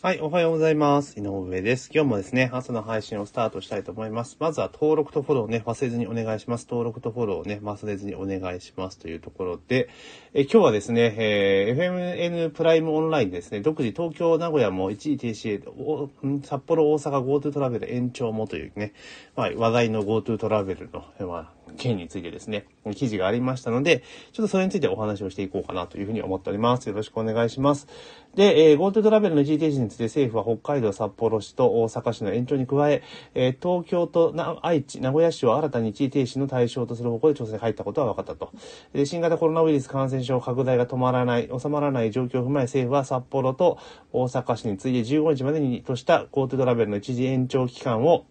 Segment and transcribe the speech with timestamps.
[0.00, 1.18] はい、おはようございます。
[1.18, 1.90] 井上です。
[1.92, 4.36] 今日もですね、朝の配信をスタートしたいと思います。
[4.38, 6.68] まずは登録とフォローをね、忘れずにお願いします。
[6.70, 9.88] 登録とフォローをね、忘れずにお願いしますというところで、
[10.34, 18.92] え今日はですね、えー、FMN プライムオンラインですね、独自東京、名古屋も一時停止、札幌、大阪 GoTo トラベル延長もというね、
[19.34, 26.88] まあ、話題の GoTo トラベルの、まあ、件についてですね、記事がありましたので、ちょっとそれについてお話をしていこうかなというふうに思っております。
[26.88, 27.86] よろしくお願いします。
[28.34, 33.02] で、えー、GoTo トラベルの一時停止について政府は北海道札幌市と大阪市の延長に加え、
[33.34, 38.52] えー、東京と愛知、名古屋市を新たに一時停止の対象とする方向で調査に入ったことは分かったと。
[38.92, 43.78] で新型コロナウイルス感染症拡大が止まらない、収まらない状況を踏まえ政府は札幌と
[44.12, 48.26] 大阪市について15日までにとした GoTo トラベルの一時延長期間を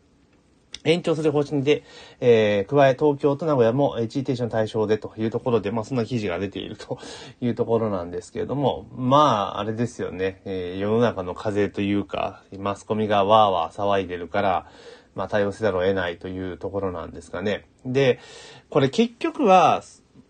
[0.88, 1.84] 延長する方針で、
[2.22, 6.98] えー、加え東京と名古屋も一時停止の対象でというところで、まあそんな記事が出ていると
[7.42, 14.68] いうところなんですけれども、まああれですよね、えー、世の中の風というか、マスコミがわーわー騒いでるから、
[15.14, 17.66] まあ対応せざるを得ないというところなんですかね。
[17.86, 18.20] で、
[18.70, 19.84] これ結局は、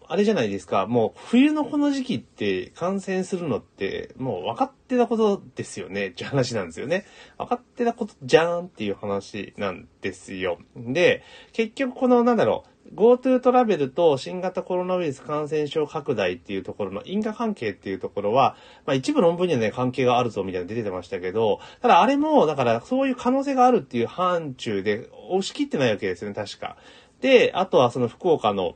[0.10, 7.06] あれじゃないですか、もう冬のこの時期って感染するのってもう分かってたことですよねって話なんですよね。
[7.38, 10.60] 分かってたことじゃーんっていう話なんですよ。
[10.76, 18.56] で、結局このなんだろう、GoTo トラベルと新型コロナウイルス感染症拡大っていうところの因果関係っていうところは、
[18.86, 26.78] まあ一部論文にはね、関係があるぞみたいなの出てましたけど、ただあれも、だからそういう可能性があるっていう範疇で押し切ってないわけですよね、確か。
[27.20, 28.76] で、あとはその福岡の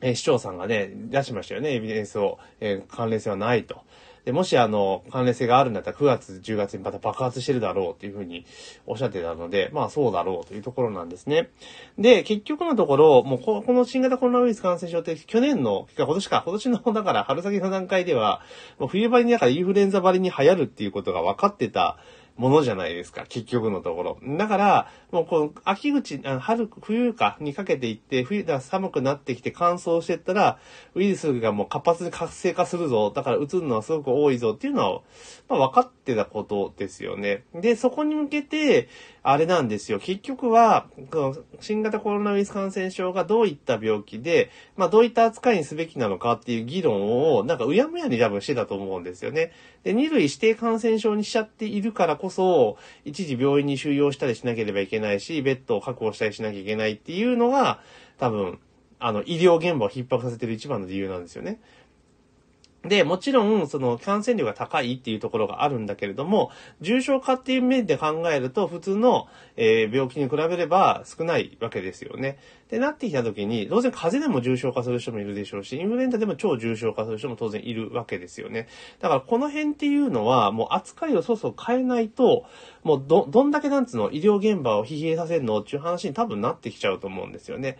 [0.00, 3.82] え、市長さんがね、出しましたよね、エビデンスを、えー、関連性はないと。
[4.24, 8.46] で、もしあの、関連性があるんだったら9月、10月にまた爆発してるだろうっていうふうに
[8.86, 11.50] おっしゃってたので、まあそうだろうというところなんですね。
[11.98, 18.40] で、結局のところ、もうこの新型コロナウイルス感染症って去年の、今年か、今年の、だから春先の段階では、
[18.78, 21.98] もう冬場にだからインフルエンザ張りに流行るっていうことが分かってた
[22.36, 24.18] ものじゃないですか、結局のところ。
[24.36, 30.58] だから、もうこの秋口、春、冬かにかけていって、冬だ寒くなってきて乾燥してったら、
[30.94, 35.00] ウイルスがもう活発に活性化するぞ、だから移るのはすごく多いぞっていうのは、
[35.48, 37.44] まあ分かってたことですよね。
[37.54, 38.88] で、そこに向けて、
[39.22, 40.00] あれなんですよ。
[40.00, 49.52] 結局は、この新型コロナウイルス感染症がどういった病気で、まあどういった扱いにすべきなのかっていう議論を、なんかうやむやに多分してたと思うんですよね。
[49.84, 57.80] で、二類指定感染症にしちゃっているからこそ、一時病院に収容したりしなければいけないし、ベッドを確保したりしなきゃいけないっていうのが、
[58.18, 58.58] 多分、
[58.98, 61.60] あの、医療現場を逼迫させてる一番の理由なんですよね。
[62.84, 66.50] で、もちろん、その感染力が高いっていうところがあるんだけれども、
[66.80, 72.38] 重症化っていう面で考えると、普通の、えー、病気に比べれば少ないわけですよね。
[72.68, 78.68] で、なってきた時に、当然風邪でも重症化する人もいるでしょうし、インフルエンザでも超重症化する人も当然いるわけですよね。
[79.00, 82.44] だからこの辺っていうのは、もう扱いをそうそう変えないと、
[82.82, 87.78] もうど、どんだけなんつうの、医療現場を疲弊させるのっていう話に多分なってきちゃうと思うんですよね。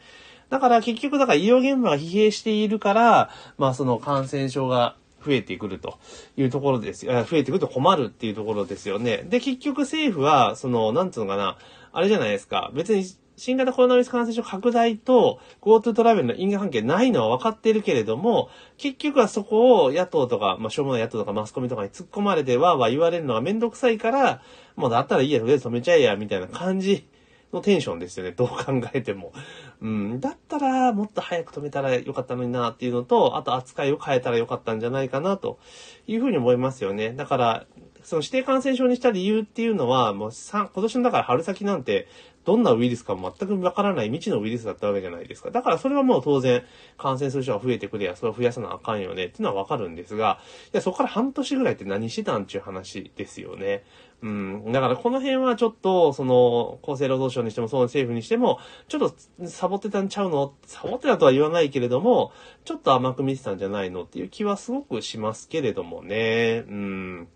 [0.51, 5.99] だから結局、だから医療現場が疲弊しているから、まあその感染症が増えてくると
[6.37, 7.07] いうところです。
[7.07, 9.25] 増えてくると困るっていうところですよね。
[9.29, 11.57] で、結局政府は、その、なんつうのかな、
[11.93, 12.71] あれじゃないですか。
[12.75, 13.05] 別に
[13.37, 24.43] 新型コロナウイルス感染症拡大と GoTo トラベルの因果関係ないのは分かっているけれども、結局はそこを野党とか、まあ、しょうもない野党とかマスコミとかに突っ込まれてわーわー言われるのがめんどくさいから、
[24.77, 27.07] もうだったらいいや、とりあえず止めちゃえや、みたいな感じ
[27.55, 28.33] のテンションですよね。
[28.33, 29.33] どう考えても。
[29.81, 30.21] うん。
[30.21, 35.59] だったら、もっと早く止めたらよかったのになっていうのと、あと扱いを変えたらよかったんじゃないかなと
[36.07, 37.13] いうふうに思いますよね。
[37.13, 37.67] だから、
[38.05, 42.07] その指定感染症にした理由っていうのは、もう今年のだから春先なんて、
[42.45, 45.51] どんなウイルスか全くわからない未知のウイルスだったわけじゃないですか。
[45.51, 46.63] だからそれはもう当然
[46.99, 53.83] 感染する人が増えてくれや、それを増やさなあかんよねっていうのはわかるんですが、いや、そこから半年ぐらいって何してたんっていう話ですよね。
[54.21, 54.73] うん。
[54.73, 59.01] だからこの辺はちょっと、その、厚生労働省にしても、その政府にしても、ちょっ
[59.39, 60.53] とサボってたんちゃうの？
[60.67, 62.33] サボってたとは言わないけれども、
[62.67, 64.03] ちょっと甘く見てたんじゃないの？
[64.03, 66.65] っていう気はすごくしますけれどもね。
[66.69, 67.29] うん。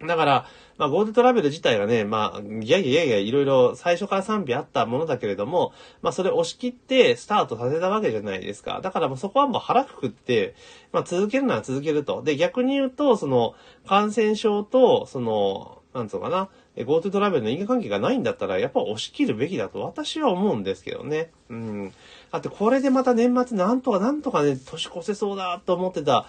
[0.00, 0.46] だから、
[0.76, 5.72] まあ、ゴールドトラベル自体がね、まあ、ギャギャギャギャいろいろ最初から賛否あったものだけれども、
[6.02, 8.80] まあ、それ押し切ってスタートさせたわけじゃないですか。
[8.82, 10.54] だからもうそこはもう腹くくって、
[10.92, 12.22] まあ、続けるなら続けると。
[12.22, 13.54] で、逆に言うと、その、
[13.86, 21.30] 感染症と、その、なんつうかな、GoTo トラベルの因果関係がないんだったら、やっぱ押し切るべきだと私は思うんですけどね。
[21.48, 21.92] うん。
[22.30, 26.26] だってこれでまた年末なんとかなんとかね、年越せそうだと思ってた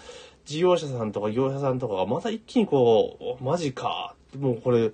[0.48, 4.14] 事業者さんとか業者さんとかがまた一気にこう、マジか。
[4.38, 4.92] もうこれ、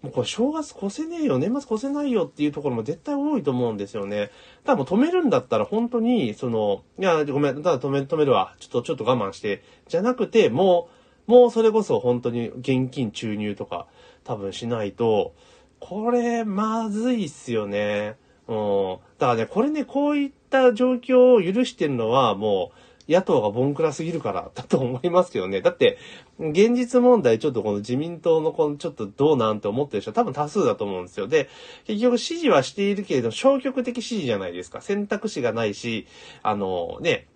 [0.00, 4.30] もうこれ正月越せねえよ、年末越せないよっていうところも絶対多いと思うんですよね。
[4.64, 8.54] ただもう止めるんだったら本当に、その、いや、ごめん、ただ止め、止めるわ。
[8.60, 9.64] ちょっと、ちょっと我慢して。
[9.88, 10.88] じゃなくて、も
[11.26, 13.86] う、もうそれこそ本当に現金注入とか
[14.22, 15.34] 多分しないと、
[15.80, 18.14] これ、まずいっすよね。
[18.46, 18.96] うん。
[19.18, 25.60] だからね、これね、こういった状況を許してるのは、もう、野党がボンクラすぎるからだと思いますけどね。
[25.60, 25.98] だって、
[26.38, 31.28] 現実問題ちょっとこの自民党のこのちょっとどうなんて思ってる人は多分多数だと思うんですよ。
[31.28, 31.48] で、
[31.84, 34.80] 結局支持はしているけれど、消極的支持じゃないですか。
[34.80, 36.06] 選択肢がないし、
[36.42, 37.28] あのね、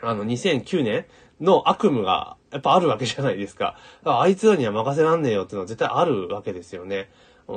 [0.00, 1.06] あの2009年
[1.40, 3.76] の悪夢がやっぱあるわけじゃないですか。
[4.04, 7.10] かあいつらには任せらんねえよっていうのは絶対あるわけですよね。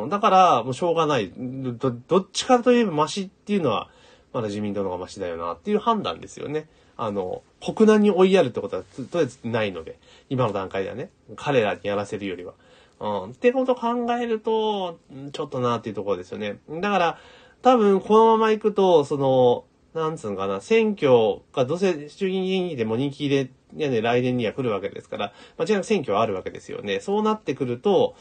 [0.09, 1.31] だから、もうしょうがない。
[1.38, 3.89] ど、どっちかといえばマシっていうのは、
[4.33, 6.68] まだ自民党の方がマシだよなっていう判断ですよね。
[6.97, 9.97] あの、国難に追いやるってことは、とりあえずないので、
[10.29, 12.53] 今の段階ではね、彼らにやらせるよりは。
[12.99, 14.99] うん、ってことを考えると、
[15.31, 16.59] ちょっとなっていうところですよね。
[16.69, 17.19] だから、
[17.61, 26.99] 多分このまま行くと、その、なんつうのかな、選挙がどうせ衆議院議員でも人気で、ね、来年には来るわけですから、間違いなく選挙はあるわけですよね。
[26.99, 28.15] そうなってくると、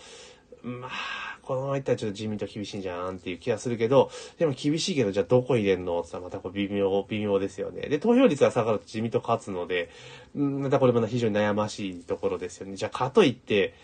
[0.63, 6.01] まあ、このままいったらちょっと自民党厳しいんじゃんっていう気がするけど、でも厳しいけど、じゃあどこ入れんの？
[6.01, 7.83] って言ったらまたこう微妙、微妙ですよね。
[7.83, 9.89] で、投票率が下がると自民党勝つので、
[10.37, 12.75] んまたこれも非常に悩ましいところですよね。
[12.75, 13.75] じゃあかといって、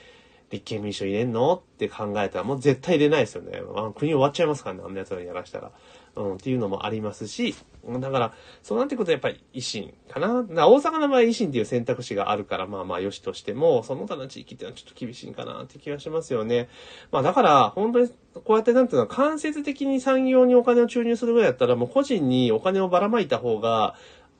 [0.52, 1.54] 立憲民主党入れんの？
[1.54, 3.60] って考えたらもう絶対入れないですよね。
[3.74, 5.72] あ国終わっちゃいますからね、あんな奴らにやらしたら。
[6.14, 7.54] うん、っていうのもありますし、
[7.88, 10.42] だから、そうなってくるとやっぱり維新かな。
[10.42, 16.68] な大阪の場合維新っていう選択肢があるから、まあまあ良しとしても、その他の地域っていうのはちょっと厳しいかなって気がしますよね。
[17.12, 18.10] まあだから、本当に
[18.44, 23.94] こうやってなんていうのは、間接的に産業にお金を注入するぐらいだったら、もう個人にお金をばらまいた方が、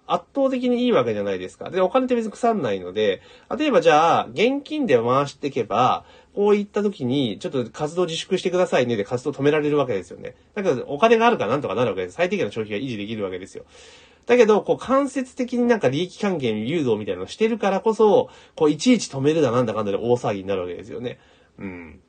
[0.06, 1.70] 圧倒的にいいわけじゃないですか。
[1.70, 3.22] で、お金って別に腐んないので、
[3.56, 6.04] 例えばじゃあ、現金で回していけば、
[6.34, 10.34] こういった時に、ちょっと活動自粛してくださいねで活動止められるわけですよね。
[10.54, 12.14] だけど、お金があるからなんとかなるわけです。
[12.14, 13.64] 最低限の消費が維持できるわけですよ。
[14.26, 21.18] だけど、こう、間接的になんか利益還元誘導みたいなのをしてるからこそ、こう、いちいち止めるだなんだかんだで大騒ぎになるわけですよね。
[21.58, 22.00] うん。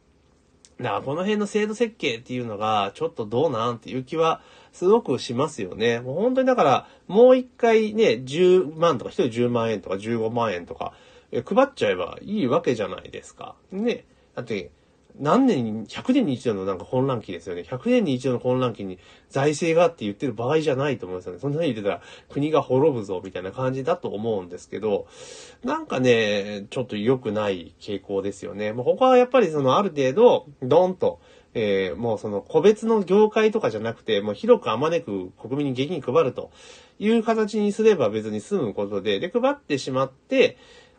[0.79, 4.41] だから、この辺の制度設計っていうのが、ちょっとどうなんっていう気は、
[4.73, 5.99] すごくしますよね。
[5.99, 10.93] もう本当にだから、もう一回ね、10万とか、一人10万円とか15万円とか、
[11.31, 13.55] 配っちゃえばいいわけじゃないですか。
[13.71, 14.03] ね。
[14.35, 14.71] だって、
[15.19, 17.61] 何年に、100年に一度のなんか混乱期ですよね。
[17.61, 18.97] 100年に一度の混乱期に
[19.29, 21.39] 財政がって言ってる場合じゃないと思うんですよね。
[21.39, 25.05] そんなに言ってたら国が滅ぶぞみたいな感じだと思うんですけど、
[25.63, 28.73] なんかね、ちょっと良くない傾向ですよね。
[28.73, 31.19] もうここはやっぱりそのある程度、ドンと、
[31.53, 36.51] えー、もうその個別の業界とかじゃなくて、もう広くあまねく国民に現金配ると
[36.99, 40.57] いう形にすれば別に済むことで、で、配ってしまって、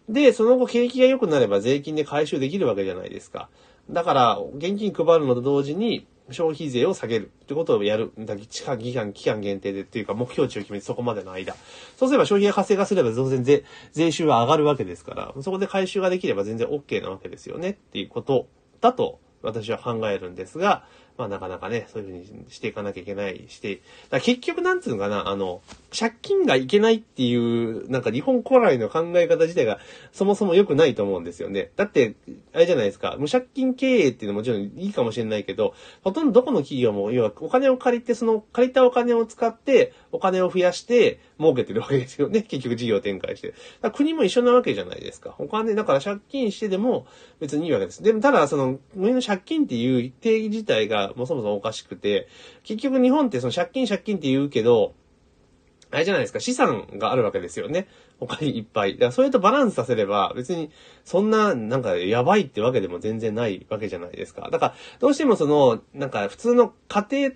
[0.09, 3.49] で、その後景気が良くなれば税金で回収できるわけじゃないですか。
[3.91, 8.11] だから、現金配るのと同時に、消費税を下げるってことをやる。
[8.19, 11.55] だ期間、期間、期間限定でっていうか、目標値を決めてそこまでの間。
[11.99, 18.47] そうすれば消費が活性化すれば当然税、税収は上がるわけですから、そこで回収ができれば全然 OK なわけですよねっていうこと
[18.81, 20.85] だと私は考えるんですが、
[21.17, 23.81] まあなかなかね、そういうふうにしていかなきゃいけない、して、
[24.11, 25.63] だ結局なんつうのかな、あの、
[25.97, 29.79] 借金がいけないっていう、なんか日本古来の考え方自体が
[30.13, 31.71] そもそも良くないと思うんですよね。
[31.77, 32.15] だって、
[32.53, 42.43] あれじゃないですか、無借金経営っていうのももちろんいいかもしれないけど、ほとんどどこの企業も、要はお金を借りて、その借りたお金を使って、お金を増やして、儲けてるわけですよね。
[42.49, 43.55] 結局事業展開して。
[43.93, 45.35] 国も一緒なわけじゃないですか。
[45.39, 47.07] お金、だから借金してでも
[47.41, 48.03] 別にいいわけです。
[48.03, 52.29] でもただ、その、無の借金っていう定義自体がもうそもそもおかしくて、
[52.63, 54.95] 結局日本ってその借金借金って言うけど、
[55.95, 57.87] あれじゃないですか、資産があるわけですよね。
[58.19, 58.95] 他にいっぱい。
[58.95, 60.71] だからそれとバランスさせれば、別に、
[61.05, 64.49] そんな、なんか、やばいってわけでも全然ないわけじゃないですか。
[64.51, 67.31] だから、どうしてもその、なんか、普通の家庭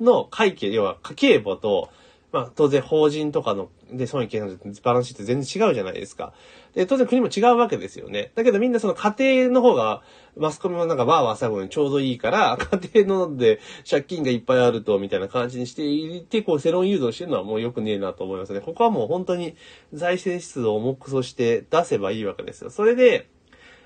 [0.00, 1.88] の会計、要は家計簿と、
[2.34, 6.32] まあ、当然法人とかの、で、損益計算バランスって全然違うじゃないですか。
[6.74, 8.32] で、当然国も違うわけですよね。
[8.34, 9.14] だけどみんなその家
[9.46, 10.02] 庭の方が、
[10.36, 12.58] マスコミもなんかわーわー騒ぐにちょうどいいから、
[12.92, 18.60] 家庭ので借金がいっぱいあると、みたいな感じにしていて、こう世論誘導してるのはもう良くねえなと思いますね。
[18.60, 19.54] ここはもう本当に
[19.92, 22.70] 財政出動を目標して出せばいいわけですよ。
[22.70, 23.28] それで、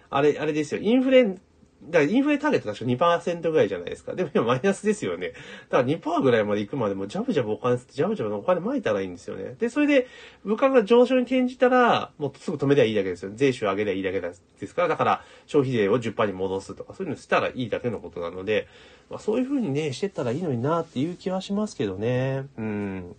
[0.09, 0.81] あれ、あれですよ。
[0.81, 1.37] インフレ
[1.85, 4.15] だからインフレターゲット確か2%ぐらいじゃないですか。
[4.15, 5.33] でも今マイナスですよね。
[5.69, 9.55] だから2%ぐらいまで行くまでもジャブジャブお金、ジャブジャブのお金巻いたらいいんですよね。
[9.59, 10.09] で、それで
[10.45, 13.31] 物価が上昇に転じたら、もうすぐ止めりゃいいだけですよ。
[13.35, 14.35] 税収上げりゃいいだけで
[14.67, 18.67] すから、だから消費税を10%に戻すとか、そういうのしたらいいだけのことなので、
[19.09, 22.47] まあそういう風にね、してったらいいのになっていう気はしますけどね。
[22.59, 23.17] うん。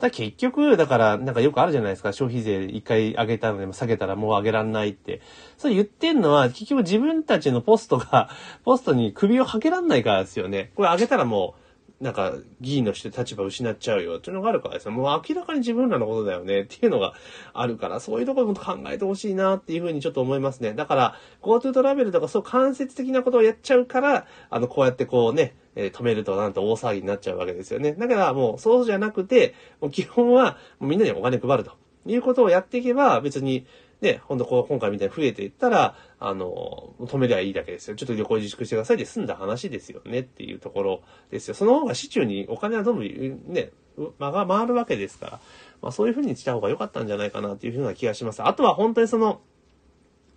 [0.00, 2.12] だ結局、だから、なんかよくあるじゃないですか。
[2.12, 5.20] 消費税一回上げたのでも下げたらもう上げらんないって。
[5.56, 8.30] それ言ってんのは、結局自分たちのポストが、
[8.64, 10.70] ポストに首をはけらんないからですよね。
[10.76, 11.68] これ上げたらもう
[12.00, 17.14] なんか、議員のして立場失っちゃうよっていうのがあるからですね、もう明らかに自分らのことだよねっていうのが
[17.52, 20.74] あるから、そういうところも考えてほしいなっていうふうにちょっと思いますね。
[20.74, 27.92] だから、GoTo トラベルとかそう間接的なことをやっちゃうから、あの、こうやってこうね、え、止めるとなんと大騒ぎになっちゃうわけですよね。
[27.92, 31.72] だからもうそうじゃなくて、もう基本はもうみんなにお金配ると
[32.04, 33.64] いうことをやっていけば別に
[34.00, 37.96] ね、ほんとこう、今回みたいに増えていったら、あの、止めりゃいいだけですよ。
[37.96, 41.54] ちょっと旅行自粛してくださいで済んだ話ですよねっていうところですよ。
[41.54, 43.72] その方が市中にお金はどんどんね、
[44.18, 45.40] 間が回るわけですから、
[45.82, 48.42] まあそういうふうにした方が良かったんじゃないかなっていうふうな気がします。
[48.44, 49.40] あとは本当にその、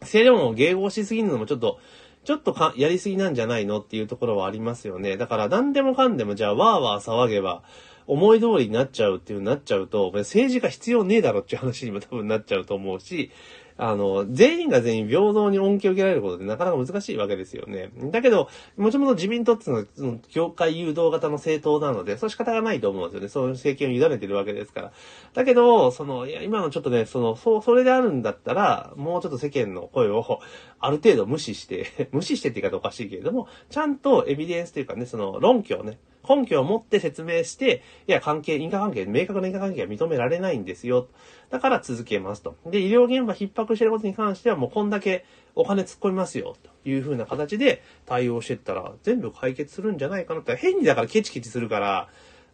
[0.02, 1.80] セレモンを迎合しすぎるのもちょっと、
[2.24, 5.18] ちょっとか、やりすぎなんじゃないのっていうところはありますよね。
[5.18, 7.64] だから何でもかんでもじゃあわーわー騒げば、
[8.08, 13.32] 思い通りになっちゃうっていうなっちゃうと、政治が必要ねえだろっていう話にも多分なっちゃうと思うし、
[13.78, 17.92] あの、全員が全員平等に恩恵を受けられることってなかなか難しいわけですよね。
[18.12, 23.28] だけど、もともと自民党っていうのは、業界誘導型の政党なので、それ仕方がないと思うんですよね。
[23.30, 24.92] そういう政権を委ねてるわけですから。
[25.34, 30.40] だけど、その、いや、今のちょっとね、その、そう、それであるんだったら、もうちょっと世間の声を、
[30.80, 41.08] ある程度無視して 無視してって言い方おかしいけれども、ちゃんとエビデンスというかね、その、論拠をね、根拠を持って説明して、いや、関係、因果関係、明確な因果関係は認められないんですよ。
[41.50, 42.56] だから続けますと。
[42.66, 45.26] で、医療現場逼迫してることに関してはもうこんだけ
[45.56, 46.56] お金突っ込みますよ。
[46.84, 50.56] という風な形で対応してったら全部解決するんじゃないかなって。
[50.56, 52.10] 変にだからケチケチするから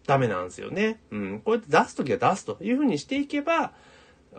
[0.05, 0.99] ダメなんですよね。
[1.11, 1.41] うん。
[1.43, 3.73] こうやって出すときは出すという風にしていけば、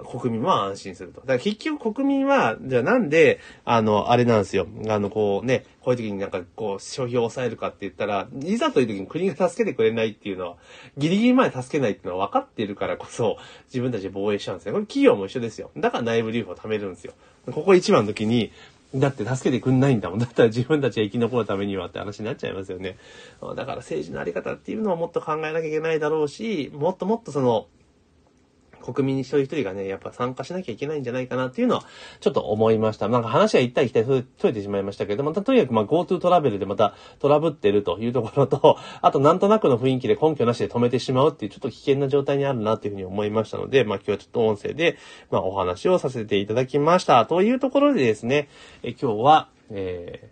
[0.05, 1.21] 国民は安心すると。
[1.21, 4.67] だから結局国民は、じゃあなんで、あの、あれなんですよ。
[4.88, 10.57] あの、こうね、こういう時になんかこう、消費を抑えるかって言ったら、いざという時に国が助けてくれないっていうのは、
[10.97, 14.73] ギリギリまで助けないっていうのは分かっているからこそ、自分たちで防衛しちゃうんですよ。
[14.73, 15.71] これ企業も一緒ですよ。
[15.76, 17.12] だから内部留保を貯めるんですよ。
[17.50, 18.52] ここ一番の時に、
[18.95, 20.19] だって助けてくんないんだもん。
[20.19, 22.97] だったら自分たちが生き残るためにはって話になっちゃいますよね。
[23.55, 27.67] だから政治のあり方っていうのをもっと考えなきゃいけないだろうし、もっともっとその、
[28.92, 31.85] 国民に一人一人がね、やっぱ参加しなきゃいけないんじゃないかなっていうのは、
[32.21, 33.09] ちょっと思いました。
[33.09, 34.07] なんか話は行ったり来たり
[34.40, 44.97] 解いてしまいましたけども、とにかくまあ GoTo トラベルでまたトラブってるというところと、 あとなんとなくの雰囲気で根拠なしで止めてしまうっていうちょっと危険な状態にあるなというふうに思いましたので、まあ今日はちょっと音声で、
[45.30, 47.25] まあお話をさせていただきました。
[47.26, 48.49] というところでですね、
[48.83, 50.30] え今日は、え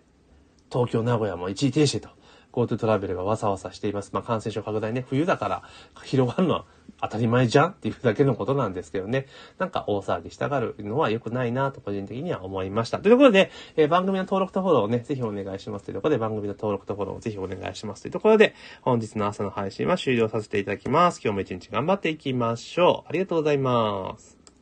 [0.69, 2.09] ー、東京、名古屋も一時停止と
[2.57, 4.09] GoTo トラベルがわさわさしています。
[4.13, 5.63] まあ、感染症拡大ね、冬だから
[6.03, 6.65] 広がるのは
[6.99, 9.27] 当たり前じゃんっていうだけのことなんですけどね。
[9.59, 12.97] なんか大騒ぎしたがるのは良くないなと個人的には思いました。
[12.97, 21.21] ということで、えー、番組の登録とフォローをね、ぜひお願いしますというところで、番組の登録とフォローをぜひお願いしますというところで、本日の朝の配信は終了させていただきます。
[21.23, 23.09] 今日も一日頑張っていきましょう。
[23.09, 24.36] ありがとうございます。